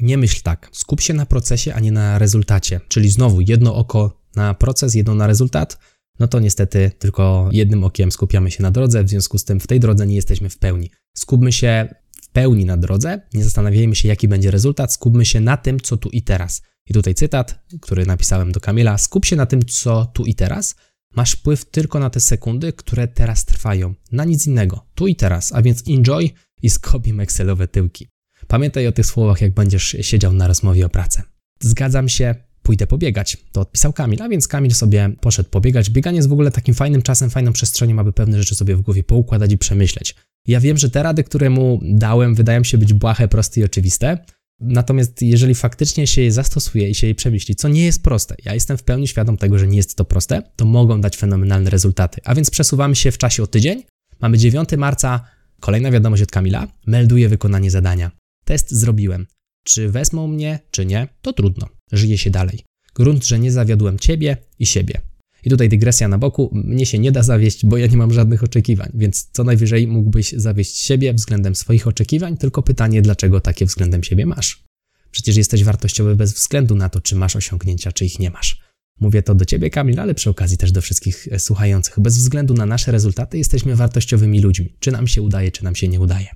Nie 0.00 0.18
myśl 0.18 0.42
tak, 0.42 0.68
skup 0.72 1.00
się 1.00 1.14
na 1.14 1.26
procesie, 1.26 1.74
a 1.74 1.80
nie 1.80 1.92
na 1.92 2.18
rezultacie, 2.18 2.80
czyli 2.88 3.10
znowu 3.10 3.40
jedno 3.40 3.74
oko 3.74 4.20
na 4.36 4.54
proces, 4.54 4.94
jedno 4.94 5.14
na 5.14 5.26
rezultat 5.26 5.78
no 6.20 6.28
to 6.28 6.40
niestety 6.40 6.90
tylko 6.98 7.48
jednym 7.52 7.84
okiem 7.84 8.12
skupiamy 8.12 8.50
się 8.50 8.62
na 8.62 8.70
drodze, 8.70 9.04
w 9.04 9.08
związku 9.08 9.38
z 9.38 9.44
tym 9.44 9.60
w 9.60 9.66
tej 9.66 9.80
drodze 9.80 10.06
nie 10.06 10.14
jesteśmy 10.14 10.50
w 10.50 10.58
pełni. 10.58 10.90
Skupmy 11.16 11.52
się 11.52 11.94
w 12.22 12.28
pełni 12.28 12.64
na 12.64 12.76
drodze, 12.76 13.20
nie 13.34 13.44
zastanawiajmy 13.44 13.94
się, 13.94 14.08
jaki 14.08 14.28
będzie 14.28 14.50
rezultat, 14.50 14.92
skupmy 14.92 15.24
się 15.24 15.40
na 15.40 15.56
tym, 15.56 15.80
co 15.80 15.96
tu 15.96 16.08
i 16.08 16.22
teraz. 16.22 16.62
I 16.90 16.94
tutaj 16.94 17.14
cytat, 17.14 17.64
który 17.80 18.06
napisałem 18.06 18.52
do 18.52 18.60
Kamila: 18.60 18.98
skup 18.98 19.24
się 19.24 19.36
na 19.36 19.46
tym, 19.46 19.64
co 19.64 20.06
tu 20.06 20.24
i 20.24 20.34
teraz. 20.34 20.74
Masz 21.16 21.32
wpływ 21.32 21.64
tylko 21.64 21.98
na 21.98 22.10
te 22.10 22.20
sekundy, 22.20 22.72
które 22.72 23.08
teraz 23.08 23.44
trwają, 23.44 23.94
na 24.12 24.24
nic 24.24 24.46
innego, 24.46 24.86
tu 24.94 25.06
i 25.06 25.16
teraz, 25.16 25.52
a 25.52 25.62
więc 25.62 25.82
enjoy 25.88 26.30
i 26.62 26.70
skobim 26.70 27.20
Excelowe 27.20 27.68
tyłki. 27.68 28.08
Pamiętaj 28.46 28.86
o 28.86 28.92
tych 28.92 29.06
słowach, 29.06 29.40
jak 29.40 29.54
będziesz 29.54 29.96
siedział 30.00 30.32
na 30.32 30.48
rozmowie 30.48 30.86
o 30.86 30.88
pracę. 30.88 31.22
Zgadzam 31.60 32.08
się, 32.08 32.34
pójdę 32.62 32.86
pobiegać. 32.86 33.36
To 33.52 33.60
odpisał 33.60 33.92
Kamil, 33.92 34.22
a 34.22 34.28
więc 34.28 34.48
Kamil 34.48 34.74
sobie 34.74 35.10
poszedł 35.20 35.50
pobiegać. 35.50 35.90
Bieganie 35.90 36.16
jest 36.16 36.28
w 36.28 36.32
ogóle 36.32 36.50
takim 36.50 36.74
fajnym 36.74 37.02
czasem, 37.02 37.30
fajną 37.30 37.52
przestrzenią, 37.52 37.98
aby 37.98 38.12
pewne 38.12 38.38
rzeczy 38.38 38.54
sobie 38.54 38.76
w 38.76 38.80
głowie 38.80 39.04
poukładać 39.04 39.52
i 39.52 39.58
przemyśleć. 39.58 40.14
Ja 40.46 40.60
wiem, 40.60 40.78
że 40.78 40.90
te 40.90 41.02
rady, 41.02 41.24
które 41.24 41.50
mu 41.50 41.80
dałem, 41.82 42.34
wydają 42.34 42.64
się 42.64 42.78
być 42.78 42.92
błahe, 42.92 43.28
proste 43.28 43.60
i 43.60 43.64
oczywiste, 43.64 44.18
Natomiast 44.60 45.22
jeżeli 45.22 45.54
faktycznie 45.54 46.06
się 46.06 46.22
je 46.22 46.32
zastosuje 46.32 46.90
i 46.90 46.94
się 46.94 47.06
je 47.06 47.14
przemyśli, 47.14 47.56
co 47.56 47.68
nie 47.68 47.84
jest 47.84 48.02
proste, 48.02 48.34
ja 48.44 48.54
jestem 48.54 48.78
w 48.78 48.82
pełni 48.82 49.08
świadom 49.08 49.36
tego, 49.36 49.58
że 49.58 49.66
nie 49.66 49.76
jest 49.76 49.96
to 49.96 50.04
proste, 50.04 50.42
to 50.56 50.64
mogą 50.64 51.00
dać 51.00 51.16
fenomenalne 51.16 51.70
rezultaty. 51.70 52.20
A 52.24 52.34
więc 52.34 52.50
przesuwamy 52.50 52.96
się 52.96 53.12
w 53.12 53.18
czasie 53.18 53.42
o 53.42 53.46
tydzień. 53.46 53.82
Mamy 54.20 54.38
9 54.38 54.68
marca, 54.76 55.24
kolejna 55.60 55.90
wiadomość 55.90 56.22
od 56.22 56.30
Kamila, 56.30 56.66
melduje 56.86 57.28
wykonanie 57.28 57.70
zadania. 57.70 58.10
Test 58.44 58.70
zrobiłem. 58.70 59.26
Czy 59.64 59.88
wezmą 59.88 60.26
mnie, 60.26 60.58
czy 60.70 60.86
nie, 60.86 61.08
to 61.22 61.32
trudno. 61.32 61.68
Żyje 61.92 62.18
się 62.18 62.30
dalej. 62.30 62.64
Grunt, 62.94 63.24
że 63.24 63.38
nie 63.38 63.52
zawiodłem 63.52 63.98
ciebie 63.98 64.36
i 64.58 64.66
siebie. 64.66 65.00
I 65.44 65.50
tutaj 65.50 65.68
dygresja 65.68 66.08
na 66.08 66.18
boku, 66.18 66.50
mnie 66.52 66.86
się 66.86 66.98
nie 66.98 67.12
da 67.12 67.22
zawieść, 67.22 67.66
bo 67.66 67.76
ja 67.76 67.86
nie 67.86 67.96
mam 67.96 68.12
żadnych 68.12 68.42
oczekiwań, 68.42 68.90
więc 68.94 69.28
co 69.32 69.44
najwyżej 69.44 69.86
mógłbyś 69.86 70.32
zawieść 70.32 70.76
siebie 70.76 71.14
względem 71.14 71.54
swoich 71.54 71.86
oczekiwań, 71.86 72.36
tylko 72.36 72.62
pytanie, 72.62 73.02
dlaczego 73.02 73.40
takie 73.40 73.66
względem 73.66 74.04
siebie 74.04 74.26
masz. 74.26 74.64
Przecież 75.10 75.36
jesteś 75.36 75.64
wartościowy 75.64 76.16
bez 76.16 76.32
względu 76.32 76.74
na 76.74 76.88
to, 76.88 77.00
czy 77.00 77.16
masz 77.16 77.36
osiągnięcia, 77.36 77.92
czy 77.92 78.04
ich 78.04 78.18
nie 78.18 78.30
masz. 78.30 78.60
Mówię 79.00 79.22
to 79.22 79.34
do 79.34 79.44
Ciebie, 79.44 79.70
Kamil, 79.70 80.00
ale 80.00 80.14
przy 80.14 80.30
okazji 80.30 80.56
też 80.56 80.72
do 80.72 80.80
wszystkich 80.80 81.28
e, 81.30 81.38
słuchających. 81.38 82.00
Bez 82.00 82.18
względu 82.18 82.54
na 82.54 82.66
nasze 82.66 82.92
rezultaty 82.92 83.38
jesteśmy 83.38 83.76
wartościowymi 83.76 84.40
ludźmi. 84.40 84.76
Czy 84.80 84.92
nam 84.92 85.06
się 85.06 85.22
udaje, 85.22 85.52
czy 85.52 85.64
nam 85.64 85.76
się 85.76 85.88
nie 85.88 86.00
udaje. 86.00 86.26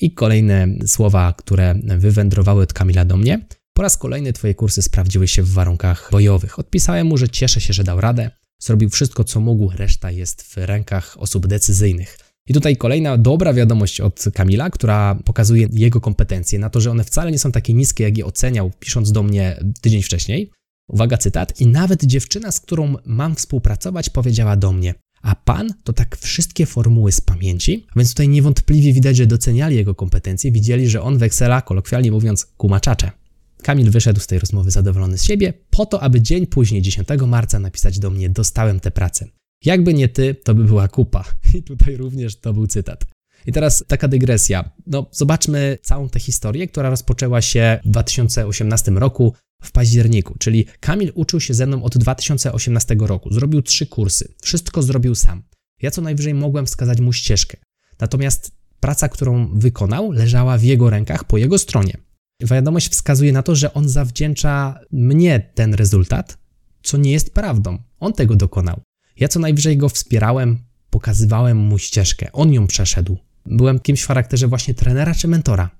I 0.00 0.12
kolejne 0.12 0.68
słowa, 0.86 1.34
które 1.38 1.74
wywędrowały 1.98 2.62
od 2.62 2.72
Kamila 2.72 3.04
do 3.04 3.16
mnie. 3.16 3.46
Po 3.72 3.82
raz 3.82 3.96
kolejny 3.96 4.32
Twoje 4.32 4.54
kursy 4.54 4.82
sprawdziły 4.82 5.28
się 5.28 5.42
w 5.42 5.52
warunkach 5.52 6.08
bojowych. 6.12 6.58
Odpisałem 6.58 7.06
mu, 7.06 7.16
że 7.16 7.28
cieszę 7.28 7.60
się, 7.60 7.72
że 7.72 7.84
dał 7.84 8.00
radę. 8.00 8.30
Zrobił 8.64 8.90
wszystko, 8.90 9.24
co 9.24 9.40
mógł, 9.40 9.70
reszta 9.76 10.10
jest 10.10 10.42
w 10.42 10.56
rękach 10.56 11.16
osób 11.18 11.46
decyzyjnych. 11.46 12.18
I 12.48 12.54
tutaj 12.54 12.76
kolejna 12.76 13.18
dobra 13.18 13.54
wiadomość 13.54 14.00
od 14.00 14.24
Kamila, 14.34 14.70
która 14.70 15.18
pokazuje 15.24 15.68
jego 15.72 16.00
kompetencje 16.00 16.58
na 16.58 16.70
to, 16.70 16.80
że 16.80 16.90
one 16.90 17.04
wcale 17.04 17.32
nie 17.32 17.38
są 17.38 17.52
takie 17.52 17.74
niskie, 17.74 18.04
jak 18.04 18.18
je 18.18 18.26
oceniał, 18.26 18.70
pisząc 18.80 19.12
do 19.12 19.22
mnie 19.22 19.60
tydzień 19.80 20.02
wcześniej. 20.02 20.50
Uwaga, 20.88 21.18
cytat. 21.18 21.60
I 21.60 21.66
nawet 21.66 22.04
dziewczyna, 22.04 22.52
z 22.52 22.60
którą 22.60 22.94
mam 23.04 23.34
współpracować, 23.34 24.10
powiedziała 24.10 24.56
do 24.56 24.72
mnie: 24.72 24.94
A 25.22 25.34
pan 25.34 25.74
to 25.84 25.92
tak 25.92 26.16
wszystkie 26.16 26.66
formuły 26.66 27.12
z 27.12 27.20
pamięci. 27.20 27.86
A 27.90 27.98
więc 27.98 28.10
tutaj 28.10 28.28
niewątpliwie 28.28 28.92
widać, 28.92 29.16
że 29.16 29.26
doceniali 29.26 29.76
jego 29.76 29.94
kompetencje, 29.94 30.52
widzieli, 30.52 30.88
że 30.88 31.02
on 31.02 31.18
w 31.18 31.22
Excela, 31.22 31.62
kolokwialnie 31.62 32.10
mówiąc, 32.10 32.46
kumaczacze. 32.56 33.23
Kamil 33.64 33.90
wyszedł 33.90 34.20
z 34.20 34.26
tej 34.26 34.38
rozmowy 34.38 34.70
zadowolony 34.70 35.18
z 35.18 35.24
siebie, 35.24 35.52
po 35.70 35.86
to, 35.86 36.02
aby 36.02 36.20
dzień 36.20 36.46
później, 36.46 36.82
10 36.82 37.08
marca, 37.26 37.58
napisać 37.58 37.98
do 37.98 38.10
mnie: 38.10 38.28
Dostałem 38.28 38.80
tę 38.80 38.90
pracę. 38.90 39.26
Jakby 39.64 39.94
nie 39.94 40.08
ty, 40.08 40.34
to 40.34 40.54
by 40.54 40.64
była 40.64 40.88
kupa. 40.88 41.24
I 41.54 41.62
tutaj 41.62 41.96
również 41.96 42.36
to 42.36 42.52
był 42.52 42.66
cytat. 42.66 43.04
I 43.46 43.52
teraz 43.52 43.84
taka 43.88 44.08
dygresja. 44.08 44.70
No, 44.86 45.06
zobaczmy 45.12 45.78
całą 45.82 46.08
tę 46.08 46.20
historię, 46.20 46.68
która 46.68 46.90
rozpoczęła 46.90 47.42
się 47.42 47.80
w 47.84 47.88
2018 47.88 48.90
roku 48.90 49.34
w 49.62 49.72
październiku. 49.72 50.34
Czyli 50.38 50.66
Kamil 50.80 51.12
uczył 51.14 51.40
się 51.40 51.54
ze 51.54 51.66
mną 51.66 51.82
od 51.82 51.98
2018 51.98 52.96
roku. 52.98 53.32
Zrobił 53.32 53.62
trzy 53.62 53.86
kursy. 53.86 54.34
Wszystko 54.42 54.82
zrobił 54.82 55.14
sam. 55.14 55.42
Ja 55.82 55.90
co 55.90 56.02
najwyżej 56.02 56.34
mogłem 56.34 56.66
wskazać 56.66 57.00
mu 57.00 57.12
ścieżkę. 57.12 57.56
Natomiast 58.00 58.52
praca, 58.80 59.08
którą 59.08 59.58
wykonał, 59.58 60.12
leżała 60.12 60.58
w 60.58 60.62
jego 60.62 60.90
rękach 60.90 61.24
po 61.24 61.38
jego 61.38 61.58
stronie. 61.58 61.96
Wiadomość 62.44 62.88
wskazuje 62.88 63.32
na 63.32 63.42
to, 63.42 63.54
że 63.54 63.74
on 63.74 63.88
zawdzięcza 63.88 64.80
mnie 64.92 65.50
ten 65.54 65.74
rezultat, 65.74 66.38
co 66.82 66.96
nie 66.96 67.12
jest 67.12 67.34
prawdą. 67.34 67.78
On 68.00 68.12
tego 68.12 68.36
dokonał. 68.36 68.80
Ja 69.16 69.28
co 69.28 69.40
najwyżej 69.40 69.76
go 69.76 69.88
wspierałem, 69.88 70.58
pokazywałem 70.90 71.56
mu 71.56 71.78
ścieżkę, 71.78 72.28
on 72.32 72.52
ją 72.52 72.66
przeszedł. 72.66 73.16
Byłem 73.46 73.78
kimś 73.78 74.02
w 74.02 74.06
charakterze 74.06 74.48
właśnie 74.48 74.74
trenera 74.74 75.14
czy 75.14 75.28
mentora. 75.28 75.70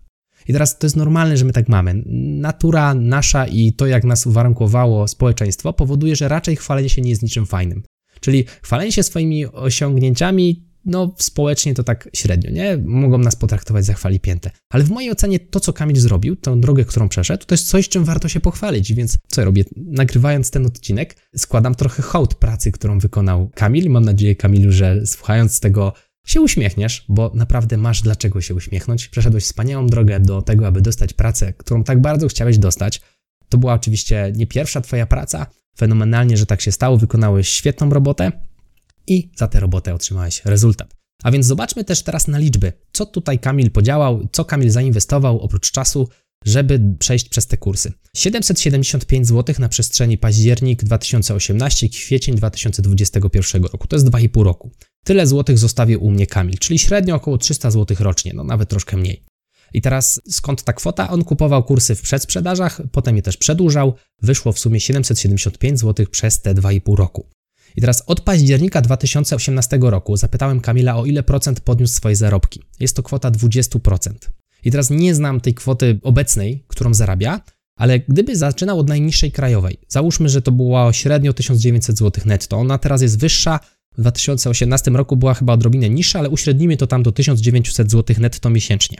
I 0.48 0.52
teraz 0.52 0.78
to 0.78 0.86
jest 0.86 0.96
normalne, 0.96 1.36
że 1.36 1.44
my 1.44 1.52
tak 1.52 1.68
mamy. 1.68 2.02
Natura 2.40 2.94
nasza 2.94 3.46
i 3.46 3.72
to, 3.72 3.86
jak 3.86 4.04
nas 4.04 4.26
uwarunkowało 4.26 5.08
społeczeństwo, 5.08 5.72
powoduje, 5.72 6.16
że 6.16 6.28
raczej 6.28 6.56
chwalenie 6.56 6.88
się 6.88 7.02
nie 7.02 7.10
jest 7.10 7.22
niczym 7.22 7.46
fajnym. 7.46 7.82
Czyli 8.20 8.44
chwalenie 8.62 8.92
się 8.92 9.02
swoimi 9.02 9.46
osiągnięciami 9.46 10.63
no 10.86 11.14
społecznie 11.18 11.74
to 11.74 11.84
tak 11.84 12.08
średnio, 12.14 12.50
nie? 12.50 12.78
Mogą 12.84 13.18
nas 13.18 13.36
potraktować 13.36 13.84
za 13.84 13.94
chwali 13.94 14.20
pięte. 14.20 14.50
Ale 14.70 14.84
w 14.84 14.90
mojej 14.90 15.10
ocenie 15.10 15.40
to, 15.40 15.60
co 15.60 15.72
Kamil 15.72 15.96
zrobił, 15.96 16.36
tę 16.36 16.60
drogę, 16.60 16.84
którą 16.84 17.08
przeszedł, 17.08 17.44
to 17.46 17.54
jest 17.54 17.68
coś, 17.68 17.88
czym 17.88 18.04
warto 18.04 18.28
się 18.28 18.40
pochwalić, 18.40 18.92
więc 18.92 19.18
co 19.28 19.40
ja 19.40 19.44
robię? 19.44 19.64
Nagrywając 19.76 20.50
ten 20.50 20.66
odcinek, 20.66 21.16
składam 21.36 21.74
trochę 21.74 22.02
hołd 22.02 22.34
pracy, 22.34 22.72
którą 22.72 22.98
wykonał 22.98 23.50
Kamil. 23.54 23.90
Mam 23.90 24.04
nadzieję, 24.04 24.36
Kamilu, 24.36 24.72
że 24.72 25.06
słuchając 25.06 25.60
tego 25.60 25.92
się 26.26 26.40
uśmiechniesz, 26.40 27.04
bo 27.08 27.32
naprawdę 27.34 27.76
masz 27.76 28.02
dlaczego 28.02 28.40
się 28.40 28.54
uśmiechnąć. 28.54 29.08
Przeszedłeś 29.08 29.44
wspaniałą 29.44 29.86
drogę 29.86 30.20
do 30.20 30.42
tego, 30.42 30.66
aby 30.66 30.80
dostać 30.80 31.12
pracę, 31.12 31.52
którą 31.52 31.84
tak 31.84 32.00
bardzo 32.00 32.28
chciałeś 32.28 32.58
dostać. 32.58 33.00
To 33.48 33.58
była 33.58 33.74
oczywiście 33.74 34.32
nie 34.36 34.46
pierwsza 34.46 34.80
twoja 34.80 35.06
praca. 35.06 35.46
Fenomenalnie, 35.78 36.36
że 36.36 36.46
tak 36.46 36.60
się 36.60 36.72
stało, 36.72 36.98
wykonałeś 36.98 37.48
świetną 37.48 37.90
robotę 37.90 38.32
i 39.06 39.30
za 39.36 39.48
tę 39.48 39.60
robotę 39.60 39.94
otrzymałeś 39.94 40.42
rezultat. 40.44 40.94
A 41.22 41.30
więc 41.30 41.46
zobaczmy 41.46 41.84
też 41.84 42.02
teraz 42.02 42.28
na 42.28 42.38
liczby. 42.38 42.72
Co 42.92 43.06
tutaj 43.06 43.38
Kamil 43.38 43.70
podziałał, 43.70 44.28
co 44.32 44.44
Kamil 44.44 44.70
zainwestował 44.70 45.40
oprócz 45.40 45.70
czasu, 45.70 46.08
żeby 46.44 46.80
przejść 46.98 47.28
przez 47.28 47.46
te 47.46 47.56
kursy. 47.56 47.92
775 48.16 49.28
zł 49.28 49.54
na 49.58 49.68
przestrzeni 49.68 50.18
październik 50.18 50.84
2018, 50.84 51.88
kwiecień 51.88 52.34
2021 52.34 53.62
roku. 53.62 53.86
To 53.86 53.96
jest 53.96 54.06
2,5 54.06 54.42
roku. 54.42 54.70
Tyle 55.04 55.26
złotych 55.26 55.58
zostawił 55.58 56.04
u 56.04 56.10
mnie 56.10 56.26
Kamil, 56.26 56.58
czyli 56.58 56.78
średnio 56.78 57.14
około 57.14 57.38
300 57.38 57.70
zł 57.70 57.96
rocznie, 58.00 58.32
no 58.34 58.44
nawet 58.44 58.68
troszkę 58.68 58.96
mniej. 58.96 59.24
I 59.74 59.82
teraz 59.82 60.20
skąd 60.30 60.62
ta 60.62 60.72
kwota? 60.72 61.10
On 61.10 61.24
kupował 61.24 61.64
kursy 61.64 61.94
w 61.94 62.02
przedsprzedażach, 62.02 62.80
potem 62.92 63.16
je 63.16 63.22
też 63.22 63.36
przedłużał. 63.36 63.94
Wyszło 64.22 64.52
w 64.52 64.58
sumie 64.58 64.80
775 64.80 65.80
zł 65.80 66.06
przez 66.10 66.40
te 66.40 66.54
2,5 66.54 66.96
roku. 66.96 67.26
I 67.76 67.80
teraz 67.80 68.02
od 68.06 68.20
października 68.20 68.80
2018 68.80 69.78
roku 69.82 70.16
zapytałem 70.16 70.60
Kamila, 70.60 70.96
o 70.96 71.06
ile 71.06 71.22
procent 71.22 71.60
podniósł 71.60 71.94
swoje 71.94 72.16
zarobki. 72.16 72.62
Jest 72.80 72.96
to 72.96 73.02
kwota 73.02 73.30
20%. 73.30 74.10
I 74.64 74.70
teraz 74.70 74.90
nie 74.90 75.14
znam 75.14 75.40
tej 75.40 75.54
kwoty 75.54 76.00
obecnej, 76.02 76.64
którą 76.68 76.94
zarabia, 76.94 77.40
ale 77.76 77.98
gdyby 78.00 78.36
zaczynał 78.36 78.78
od 78.78 78.88
najniższej 78.88 79.32
krajowej, 79.32 79.76
załóżmy, 79.88 80.28
że 80.28 80.42
to 80.42 80.52
była 80.52 80.92
średnio 80.92 81.32
1900 81.32 81.98
zł 81.98 82.24
netto, 82.26 82.56
ona 82.56 82.78
teraz 82.78 83.02
jest 83.02 83.18
wyższa, 83.18 83.60
w 83.98 84.00
2018 84.00 84.90
roku 84.90 85.16
była 85.16 85.34
chyba 85.34 85.52
odrobinę 85.52 85.90
niższa, 85.90 86.18
ale 86.18 86.30
uśrednimy 86.30 86.76
to 86.76 86.86
tam 86.86 87.02
do 87.02 87.12
1900 87.12 87.90
zł 87.90 88.16
netto 88.18 88.50
miesięcznie. 88.50 88.98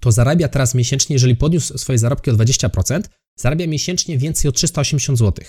To 0.00 0.12
zarabia 0.12 0.48
teraz 0.48 0.74
miesięcznie, 0.74 1.14
jeżeli 1.14 1.36
podniósł 1.36 1.78
swoje 1.78 1.98
zarobki 1.98 2.30
o 2.30 2.34
20%, 2.34 3.00
zarabia 3.36 3.66
miesięcznie 3.66 4.18
więcej 4.18 4.48
o 4.48 4.52
380 4.52 5.18
zł. 5.18 5.44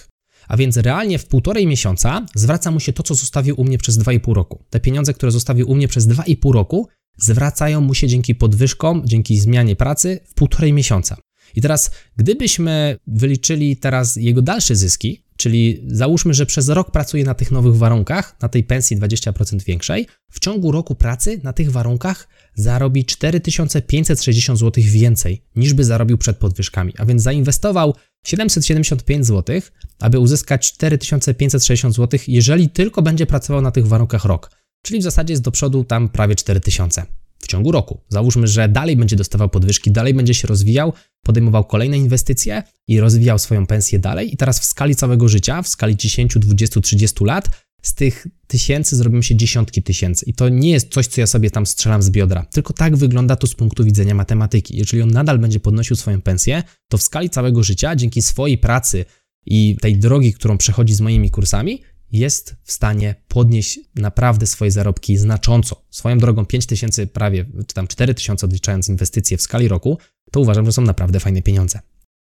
A 0.48 0.58
więc 0.58 0.78
realnie 0.78 1.20
w 1.20 1.28
półtorej 1.28 1.68
miesiąca 1.68 2.26
zwraca 2.36 2.72
mu 2.72 2.80
się 2.80 2.94
to, 2.94 3.04
co 3.04 3.16
zostawił 3.16 3.62
u 3.62 3.64
mnie 3.64 3.78
przez 3.78 4.00
2,5 4.00 4.34
roku. 4.34 4.66
Te 4.70 4.80
pieniądze, 4.80 5.14
które 5.14 5.32
zostawił 5.32 5.70
u 5.70 5.76
mnie 5.76 5.88
przez 5.88 6.08
2,5 6.08 6.52
roku, 6.52 6.88
zwracają 7.18 7.82
mu 7.82 7.94
się 7.94 8.08
dzięki 8.08 8.36
podwyżkom, 8.36 9.02
dzięki 9.06 9.40
zmianie 9.40 9.76
pracy 9.76 10.20
w 10.28 10.34
półtorej 10.34 10.74
miesiąca. 10.74 11.18
I 11.56 11.62
teraz, 11.62 11.92
gdybyśmy 12.16 12.98
wyliczyli 13.08 13.78
teraz 13.78 14.16
jego 14.16 14.42
dalsze 14.42 14.76
zyski, 14.76 15.24
czyli 15.42 15.84
załóżmy, 15.88 16.34
że 16.34 16.46
przez 16.46 16.70
rok 16.70 16.92
pracuje 16.92 17.24
na 17.24 17.34
tych 17.34 17.52
nowych 17.52 17.76
warunkach, 17.76 18.36
na 18.42 18.50
tej 18.50 18.64
pensji 18.64 18.98
20% 18.98 19.64
większej, 19.64 20.08
w 20.32 20.40
ciągu 20.40 20.72
roku 20.72 20.96
pracy 20.96 21.40
na 21.44 21.54
tych 21.54 21.72
warunkach 21.72 22.28
zarobi 22.56 23.06
4560 23.06 24.60
zł 24.60 24.84
więcej 24.88 25.42
niż 25.56 25.74
by 25.74 25.84
zarobił 25.84 26.18
przed 26.18 26.38
podwyżkami. 26.38 26.94
A 26.98 27.06
więc 27.06 27.22
zainwestował 27.22 27.96
775 28.26 29.26
zł, 29.26 29.62
aby 30.00 30.20
uzyskać 30.20 30.72
4560 30.72 31.96
zł, 31.96 32.20
jeżeli 32.28 32.70
tylko 32.70 33.02
będzie 33.02 33.26
pracował 33.26 33.62
na 33.62 33.72
tych 33.72 33.88
warunkach 33.88 34.26
rok. 34.26 34.52
Czyli 34.82 35.00
w 35.00 35.04
zasadzie 35.04 35.34
jest 35.34 35.44
do 35.44 35.52
przodu 35.52 35.84
tam 35.84 36.10
prawie 36.10 36.36
4000 36.36 37.21
w 37.42 37.48
ciągu 37.48 37.72
roku. 37.72 38.02
Załóżmy, 38.10 38.48
że 38.48 38.70
dalej 38.70 38.98
będzie 38.98 39.16
dostawał 39.16 39.50
podwyżki, 39.50 39.92
dalej 39.92 40.14
będzie 40.14 40.34
się 40.34 40.48
rozwijał, 40.48 40.94
podejmował 41.24 41.66
kolejne 41.66 41.98
inwestycje 41.98 42.64
i 42.88 43.00
rozwijał 43.00 43.40
swoją 43.40 43.66
pensję 43.66 44.00
dalej. 44.00 44.34
I 44.34 44.38
teraz 44.38 44.60
w 44.60 44.66
skali 44.66 44.96
całego 44.96 45.30
życia, 45.30 45.62
w 45.62 45.68
skali 45.68 45.96
10, 45.96 46.34
20, 46.38 46.82
30 46.82 47.26
lat, 47.26 47.50
z 47.82 47.94
tych 47.94 48.28
tysięcy 48.48 48.96
zrobią 48.96 49.22
się 49.22 49.36
dziesiątki 49.36 49.84
tysięcy. 49.84 50.26
I 50.26 50.34
to 50.34 50.50
nie 50.50 50.72
jest 50.72 50.94
coś, 50.94 51.08
co 51.08 51.22
ja 51.22 51.28
sobie 51.28 51.52
tam 51.52 51.66
strzelam 51.66 52.02
z 52.02 52.10
biodra. 52.10 52.46
Tylko 52.46 52.74
tak 52.74 52.98
wygląda 52.98 53.36
to 53.36 53.48
z 53.48 53.56
punktu 53.56 53.84
widzenia 53.84 54.16
matematyki. 54.16 54.78
Jeżeli 54.78 55.02
on 55.02 55.12
nadal 55.12 55.40
będzie 55.40 55.60
podnosił 55.60 55.96
swoją 55.96 56.22
pensję, 56.22 56.64
to 56.90 56.98
w 56.98 57.04
skali 57.04 57.30
całego 57.30 57.64
życia, 57.64 57.96
dzięki 57.96 58.22
swojej 58.22 58.58
pracy 58.58 59.06
i 59.46 59.78
tej 59.82 59.98
drogi, 59.98 60.34
którą 60.34 60.58
przechodzi 60.58 60.94
z 60.94 61.02
moimi 61.02 61.32
kursami, 61.32 61.82
jest 62.12 62.56
w 62.64 62.72
stanie 62.72 63.16
podnieść 63.28 63.80
naprawdę 63.96 64.48
swoje 64.48 64.72
zarobki 64.72 65.18
znacząco. 65.18 65.86
Swoją 65.90 66.18
drogą 66.18 66.46
5 66.46 66.66
tysięcy 66.66 67.08
prawie, 67.08 67.46
czy 67.68 67.74
tam 67.74 67.88
4 67.88 68.14
tysiące 68.14 68.46
odliczając 68.46 68.90
inwestycje 68.90 69.38
w 69.38 69.42
skali 69.42 69.68
roku, 69.68 69.98
to 70.32 70.40
uważam, 70.40 70.66
że 70.66 70.72
są 70.72 70.82
naprawdę 70.82 71.20
fajne 71.20 71.42
pieniądze. 71.42 71.80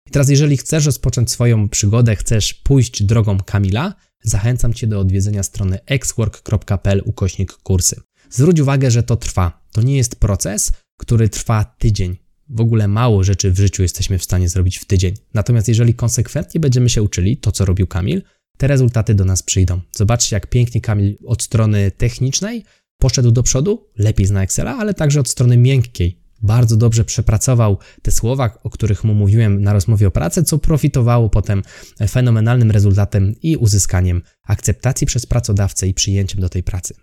I 0.07 0.11
teraz, 0.11 0.29
jeżeli 0.29 0.57
chcesz 0.57 0.87
rozpocząć 0.87 1.31
swoją 1.31 1.69
przygodę, 1.69 2.17
chcesz 2.17 2.55
pójść 2.55 3.03
drogą 3.03 3.39
Kamila, 3.39 3.95
zachęcam 4.23 4.75
Cię 4.75 4.87
do 4.87 5.01
odwiedzenia 5.01 5.43
strony 5.43 5.79
xwork.pl 5.87 7.03
ukośnik 7.05 7.53
kursy. 7.53 8.01
Zwróć 8.31 8.61
uwagę, 8.61 8.91
że 8.91 9.03
to 9.03 9.17
trwa. 9.17 9.67
To 9.73 9.83
nie 9.83 9.97
jest 9.97 10.17
proces, 10.17 10.73
który 10.99 11.29
trwa 11.29 11.65
tydzień. 11.65 12.17
W 12.49 12.61
ogóle 12.61 12.89
mało 12.89 13.25
rzeczy 13.25 13.51
w 13.53 13.59
życiu 13.59 13.83
jesteśmy 13.83 14.19
w 14.19 14.25
stanie 14.25 14.49
zrobić 14.49 14.79
w 14.79 14.85
tydzień. 14.85 15.15
Natomiast 15.35 15.69
jeżeli 15.69 15.95
konsekwentnie 15.95 16.61
będziemy 16.61 16.89
się 16.89 17.03
uczyli, 17.03 17.37
to 17.37 17.53
co 17.53 17.65
robił 17.65 17.87
Kamil, 17.87 18.23
te 18.57 18.67
rezultaty 18.67 19.15
do 19.15 19.25
nas 19.25 19.43
przyjdą. 19.43 19.81
Zobaczcie, 19.97 20.37
jak 20.37 20.47
pięknie 20.47 20.81
Kamil 20.81 21.19
od 21.27 21.43
strony 21.43 21.91
technicznej 21.91 22.65
poszedł 22.99 23.31
do 23.31 23.43
przodu, 23.43 23.87
lepiej 23.99 24.27
zna 24.27 24.43
Excela, 24.43 24.77
ale 24.77 24.95
także 24.95 25.21
od 25.21 25.29
strony 25.29 25.57
miękkiej. 25.57 26.27
Bardzo 26.43 26.77
dobrze 26.77 27.05
przepracował 27.05 27.79
te 28.03 28.11
słowa, 28.11 28.59
o 28.65 28.71
których 28.71 29.05
mu 29.05 29.15
mówiłem 29.15 29.63
na 29.63 29.73
rozmowie 29.73 30.09
o 30.09 30.11
pracy, 30.11 30.45
co 30.45 30.59
profitowało 30.59 31.31
potem 31.31 31.63
fenomenalnym 32.09 32.71
rezultatem 32.71 33.35
i 33.43 33.57
uzyskaniem 33.57 34.23
akceptacji 34.47 35.07
przez 35.07 35.27
pracodawcę 35.27 35.89
i 35.89 35.95
przyjęciem 35.95 36.41
do 36.41 36.49
tej 36.49 36.63
pracy. 36.63 36.95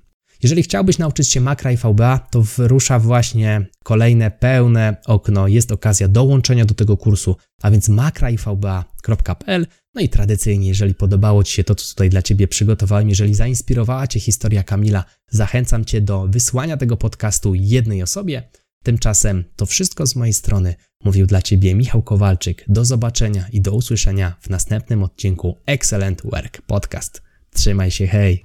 Jeżeli 0.44 0.64
chciałbyś 0.64 0.98
nauczyć 0.98 1.30
się 1.30 1.42
makra 1.42 1.72
i 1.72 1.78
VBA, 1.78 2.28
to 2.32 2.42
wyrusza 2.42 3.00
właśnie 3.00 3.66
kolejne 3.84 4.32
pełne 4.32 4.96
okno. 5.06 5.48
Jest 5.48 5.72
okazja 5.72 6.08
dołączenia 6.08 6.66
do 6.66 6.74
tego 6.74 6.98
kursu, 6.98 7.36
a 7.62 7.72
więc 7.72 7.90
makraivba.pl. 7.90 9.68
No 9.96 10.02
i 10.02 10.10
tradycyjnie, 10.10 10.68
jeżeli 10.68 10.96
podobało 10.96 11.44
Ci 11.44 11.54
się 11.54 11.64
to, 11.64 11.76
co 11.76 11.90
tutaj 11.90 12.10
dla 12.10 12.22
Ciebie 12.22 12.48
przygotowałem, 12.48 13.10
jeżeli 13.10 13.36
zainspirowała 13.36 14.08
Cię 14.08 14.20
historia 14.20 14.64
Kamila, 14.64 15.06
zachęcam 15.30 15.86
Cię 15.86 16.02
do 16.02 16.28
wysłania 16.28 16.78
tego 16.78 16.98
podcastu 16.98 17.56
jednej 17.56 18.04
osobie. 18.04 18.44
Tymczasem 18.84 19.44
to 19.56 19.66
wszystko 19.66 20.08
z 20.08 20.16
mojej 20.16 20.34
strony. 20.34 20.76
Mówił 21.04 21.26
dla 21.26 21.42
Ciebie 21.42 21.76
Michał 21.76 22.02
Kowalczyk. 22.02 22.66
Do 22.68 22.86
zobaczenia 22.86 23.46
i 23.52 23.62
do 23.62 23.72
usłyszenia 23.72 24.36
w 24.42 24.50
następnym 24.50 25.04
odcinku 25.04 25.58
Excellent 25.66 26.22
Work 26.22 26.62
Podcast. 26.62 27.22
Trzymaj 27.54 27.92
się, 27.92 28.08
hej! 28.08 28.44